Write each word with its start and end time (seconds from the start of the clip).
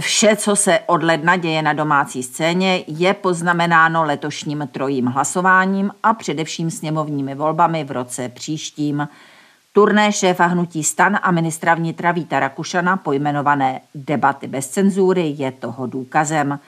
Vše, 0.00 0.36
co 0.36 0.56
se 0.56 0.80
od 0.86 1.02
ledna 1.02 1.36
děje 1.36 1.62
na 1.62 1.72
domácí 1.72 2.22
scéně, 2.22 2.84
je 2.86 3.14
poznamenáno 3.14 4.04
letošním 4.04 4.68
trojím 4.72 5.06
hlasováním 5.06 5.90
a 6.02 6.14
především 6.14 6.70
sněmovními 6.70 7.34
volbami 7.34 7.84
v 7.84 7.90
roce 7.90 8.28
příštím. 8.28 9.08
Turné 9.72 10.12
šéfa 10.12 10.46
hnutí 10.46 10.84
stan 10.84 11.18
a 11.22 11.30
ministra 11.30 11.74
vnitra 11.74 12.12
Víta 12.12 12.40
Rakušana 12.40 12.96
pojmenované 12.96 13.80
debaty 13.94 14.46
bez 14.46 14.68
cenzury 14.68 15.34
je 15.36 15.52
toho 15.52 15.86
důkazem. 15.86 16.60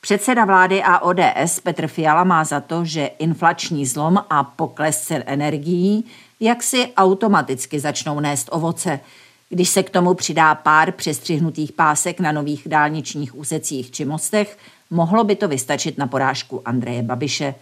Předseda 0.00 0.44
vlády 0.44 0.82
a 0.82 0.98
ODS 0.98 1.60
Petr 1.62 1.86
Fiala 1.86 2.24
má 2.24 2.44
za 2.44 2.60
to, 2.60 2.84
že 2.84 3.06
inflační 3.06 3.86
zlom 3.86 4.24
a 4.30 4.44
pokles 4.44 5.00
cen 5.00 5.22
energií 5.26 6.04
jak 6.40 6.62
si 6.62 6.92
automaticky 6.96 7.80
začnou 7.80 8.20
nést 8.20 8.48
ovoce– 8.52 9.00
když 9.52 9.68
se 9.68 9.82
k 9.82 9.90
tomu 9.90 10.14
přidá 10.14 10.54
pár 10.54 10.92
přestřihnutých 10.92 11.72
pásek 11.72 12.20
na 12.20 12.32
nových 12.32 12.62
dálničních 12.66 13.38
úsecích 13.38 13.90
či 13.90 14.04
mostech, 14.04 14.58
mohlo 14.90 15.24
by 15.24 15.36
to 15.36 15.48
vystačit 15.48 15.98
na 15.98 16.06
porážku 16.06 16.62
Andreje 16.64 17.02
Babiše. 17.02 17.54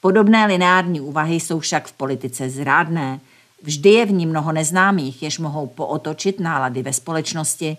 Podobné 0.00 0.46
lineární 0.46 1.00
úvahy 1.00 1.34
jsou 1.34 1.60
však 1.60 1.88
v 1.88 1.92
politice 1.92 2.50
zrádné. 2.50 3.20
Vždy 3.62 3.90
je 3.90 4.06
v 4.06 4.12
ní 4.12 4.26
mnoho 4.26 4.52
neznámých, 4.52 5.22
jež 5.22 5.38
mohou 5.38 5.66
pootočit 5.66 6.40
nálady 6.40 6.82
ve 6.82 6.92
společnosti. 6.92 7.76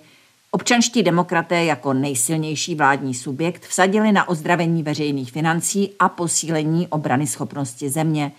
Občanští 0.52 1.04
demokraté 1.04 1.66
jako 1.66 1.94
nejsilnější 1.94 2.76
vládní 2.76 3.14
subjekt 3.14 3.66
vsadili 3.66 4.12
na 4.12 4.30
ozdravení 4.30 4.84
veřejných 4.84 5.32
financí 5.32 5.92
a 6.00 6.10
posílení 6.10 6.88
obrany 6.88 7.28
schopnosti 7.28 7.90
země. 7.90 8.32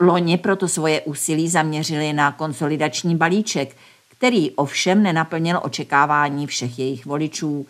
Loni 0.00 0.38
proto 0.38 0.68
svoje 0.68 1.00
úsilí 1.00 1.48
zaměřili 1.48 2.12
na 2.12 2.32
konsolidační 2.32 3.16
balíček– 3.16 3.76
který 4.18 4.50
ovšem 4.50 5.02
nenaplnil 5.02 5.60
očekávání 5.62 6.46
všech 6.46 6.78
jejich 6.78 7.06
voličů. 7.06 7.66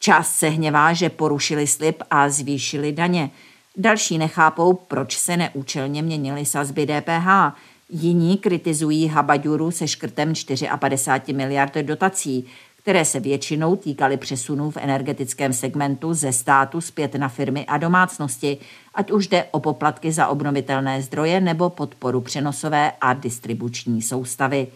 Část 0.00 0.34
se 0.36 0.48
hněvá, 0.48 0.92
že 0.92 1.10
porušili 1.10 1.66
slib 1.66 2.02
a 2.10 2.28
zvýšili 2.28 2.92
daně. 2.92 3.30
Další 3.76 4.18
nechápou, 4.18 4.74
proč 4.74 5.18
se 5.18 5.36
neúčelně 5.36 6.02
měnily 6.02 6.44
sazby 6.44 6.86
DPH. 6.86 7.56
Jiní 7.90 8.38
kritizují 8.38 9.08
Habaduru 9.08 9.70
se 9.70 9.88
škrtem 9.88 10.32
54 10.78 11.36
miliard 11.36 11.74
dotací, 11.74 12.46
které 12.82 13.04
se 13.04 13.20
většinou 13.20 13.76
týkaly 13.76 14.16
přesunů 14.16 14.70
v 14.70 14.76
energetickém 14.76 15.52
segmentu 15.52 16.14
ze 16.14 16.32
státu 16.32 16.80
zpět 16.80 17.14
na 17.14 17.28
firmy 17.28 17.66
a 17.66 17.78
domácnosti, 17.78 18.58
ať 18.94 19.10
už 19.10 19.28
jde 19.28 19.44
o 19.50 19.60
poplatky 19.60 20.12
za 20.12 20.26
obnovitelné 20.26 21.02
zdroje 21.02 21.40
nebo 21.40 21.70
podporu 21.70 22.20
přenosové 22.20 22.92
a 23.00 23.12
distribuční 23.12 24.02
soustavy. 24.02 24.66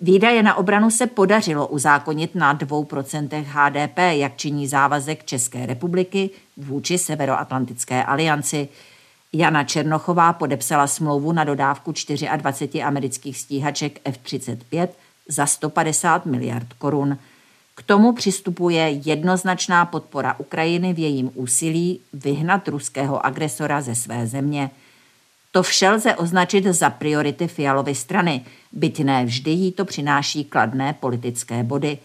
Výdaje 0.00 0.42
na 0.42 0.54
obranu 0.54 0.90
se 0.90 1.06
podařilo 1.06 1.66
uzákonit 1.66 2.34
na 2.34 2.58
2% 2.58 3.44
HDP, 3.46 3.98
jak 3.98 4.36
činí 4.36 4.68
závazek 4.68 5.24
České 5.24 5.66
republiky 5.66 6.30
vůči 6.56 6.98
Severoatlantické 6.98 8.04
alianci. 8.04 8.68
Jana 9.32 9.64
Černochová 9.64 10.32
podepsala 10.32 10.86
smlouvu 10.86 11.32
na 11.32 11.44
dodávku 11.44 11.92
24 12.36 12.82
amerických 12.82 13.38
stíhaček 13.38 14.00
F-35 14.04 14.88
za 15.28 15.46
150 15.46 16.26
miliard 16.26 16.72
korun. 16.78 17.18
K 17.74 17.82
tomu 17.82 18.12
přistupuje 18.12 18.88
jednoznačná 18.88 19.84
podpora 19.84 20.34
Ukrajiny 20.38 20.92
v 20.94 20.98
jejím 20.98 21.30
úsilí 21.34 22.00
vyhnat 22.12 22.68
ruského 22.68 23.26
agresora 23.26 23.80
ze 23.80 23.94
své 23.94 24.26
země– 24.26 24.70
to 25.56 25.62
vše 25.62 25.90
lze 25.90 26.14
označit 26.14 26.64
za 26.64 26.90
priority 26.90 27.48
Fialovy 27.48 27.94
strany, 27.94 28.44
byť 28.72 29.04
ne 29.04 29.24
vždy 29.24 29.50
jí 29.50 29.72
to 29.72 29.84
přináší 29.84 30.44
kladné 30.44 30.92
politické 30.92 31.62
body. 31.62 31.98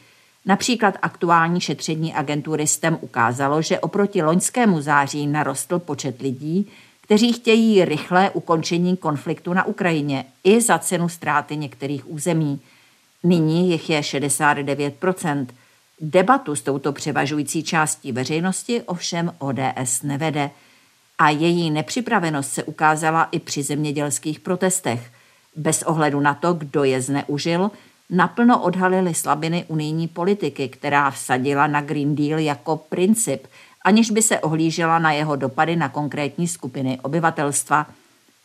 Například 0.46 0.98
aktuální 1.02 1.62
šetření 1.62 2.14
agentury 2.14 2.68
STEM 2.68 2.98
ukázalo, 3.02 3.62
že 3.62 3.80
oproti 3.80 4.22
loňskému 4.22 4.82
září 4.82 5.28
narostl 5.28 5.80
počet 5.80 6.22
lidí, 6.22 6.68
kteří 7.02 7.34
chtějí 7.34 7.86
rychlé 7.86 8.30
ukončení 8.30 8.98
konfliktu 8.98 9.54
na 9.54 9.66
Ukrajině 9.66 10.26
i 10.44 10.62
za 10.62 10.80
cenu 10.80 11.10
ztráty 11.10 11.58
některých 11.58 12.12
území. 12.12 12.60
Nyní 13.24 13.72
jich 13.72 13.90
je 13.90 14.02
69% 14.02 15.48
Debatu 16.02 16.56
s 16.56 16.62
touto 16.62 16.92
převažující 16.92 17.64
částí 17.64 18.12
veřejnosti 18.12 18.82
ovšem 18.82 19.34
ODS 19.40 20.04
nevede– 20.04 20.50
a 21.22 21.30
její 21.30 21.72
nepřipravenost 21.72 22.54
se 22.54 22.64
ukázala 22.64 23.24
i 23.32 23.40
při 23.40 23.64
zemědělských 23.64 24.40
protestech. 24.40 25.12
Bez 25.56 25.84
ohledu 25.84 26.20
na 26.20 26.34
to, 26.34 26.54
kdo 26.54 26.84
je 26.84 27.02
zneužil, 27.02 27.72
naplno 28.10 28.62
odhalili 28.62 29.14
slabiny 29.14 29.66
unijní 29.68 30.08
politiky, 30.08 30.70
která 30.70 31.12
vsadila 31.12 31.68
na 31.68 31.82
Green 31.82 32.16
Deal 32.16 32.40
jako 32.40 32.78
princip, 32.78 33.48
aniž 33.86 34.12
by 34.12 34.22
se 34.22 34.40
ohlížela 34.40 35.00
na 35.00 35.12
jeho 35.12 35.36
dopady 35.36 35.76
na 35.76 35.90
konkrétní 35.90 36.48
skupiny 36.48 37.00
obyvatelstva. 37.02 37.88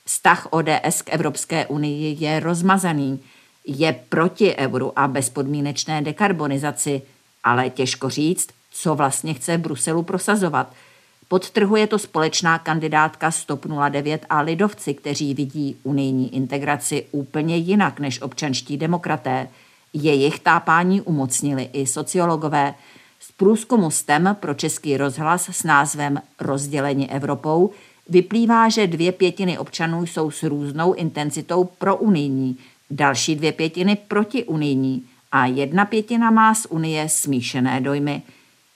Vztah 0.05 0.49
ODS 0.51 1.03
k 1.03 1.13
Evropské 1.13 1.67
unii 1.67 2.17
je 2.25 2.41
rozmazaný, 2.41 3.21
je 3.67 4.01
proti 4.09 4.57
euru 4.57 4.99
a 4.99 5.09
bezpodmínečné 5.09 6.03
dekarbonizaci, 6.03 7.03
ale 7.45 7.71
těžko 7.71 8.11
říct, 8.11 8.49
co 8.71 8.95
vlastně 8.95 9.35
chce 9.35 9.59
Bruselu 9.59 10.03
prosazovat– 10.03 10.73
Podtrhuje 11.29 11.87
to 11.87 11.99
společná 11.99 12.59
kandidátka 12.59 13.31
Stop 13.31 13.67
09 13.91 14.27
a 14.31 14.41
lidovci, 14.41 14.95
kteří 14.95 15.35
vidí 15.35 15.77
unijní 15.83 16.35
integraci 16.35 17.07
úplně 17.13 17.57
jinak 17.57 18.01
než 18.01 18.23
občanští 18.23 18.77
demokraté. 18.77 19.49
Jejich 19.93 20.39
tápání 20.39 21.01
umocnili 21.01 21.71
i 21.73 21.87
sociologové. 21.87 22.75
Z 23.21 23.33
průzkumu 23.33 23.91
STEM 23.91 24.37
pro 24.41 24.55
český 24.55 24.97
rozhlas 24.97 25.49
s 25.49 25.63
názvem 25.63 26.23
Rozdělení 26.41 27.11
Evropou 27.11 27.71
vyplývá, 28.09 28.69
že 28.69 28.87
dvě 28.87 29.13
pětiny 29.13 29.59
občanů 29.59 30.07
jsou 30.07 30.31
s 30.31 30.43
různou 30.43 30.93
intenzitou 30.93 31.65
pro 31.65 31.97
unijní, 31.97 32.57
další 32.91 33.37
dvě 33.37 33.53
pětiny 33.53 33.97
proti 34.09 34.45
unijní 34.45 35.05
a 35.33 35.47
jedna 35.47 35.85
pětina 35.85 36.31
má 36.31 36.55
z 36.55 36.67
Unie 36.71 37.09
smíšené 37.09 37.81
dojmy– 37.81 38.23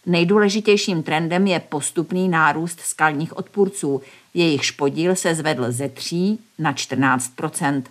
Nejdůležitějším 0.07 1.03
trendem 1.03 1.47
je 1.47 1.61
postupný 1.61 2.29
nárůst 2.29 2.81
skalních 2.81 3.37
odpůrců. 3.37 4.03
Jejich 4.35 4.73
podíl 4.73 5.17
se 5.17 5.35
zvedl 5.35 5.73
ze 5.73 5.89
3 5.89 6.39
na 6.59 6.73
14% 6.73 7.83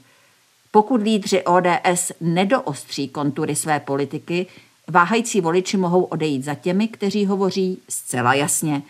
Pokud 0.71 1.01
lídři 1.01 1.43
ODS 1.43 2.11
nedoostří 2.21 3.07
kontury 3.07 3.55
své 3.55 3.79
politiky, 3.79 4.47
váhající 4.87 5.41
voliči 5.41 5.77
mohou 5.77 6.03
odejít 6.03 6.43
za 6.43 6.55
těmi, 6.55 6.87
kteří 6.87 7.25
hovoří 7.25 7.81
zcela 7.89 8.33
jasně. 8.33 8.81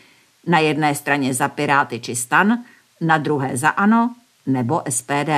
Na 0.48 0.60
jedné 0.60 0.96
straně 0.96 1.34
za 1.34 1.48
Piráty 1.48 2.00
či 2.00 2.16
Stan, 2.16 2.64
na 3.02 3.18
druhé 3.18 3.58
za 3.58 3.70
ANO 3.70 4.16
nebo 4.46 4.82
SPD. 4.90 5.30